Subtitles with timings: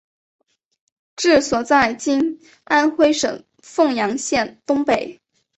[1.15, 5.21] 治所在今安徽省凤阳县东北。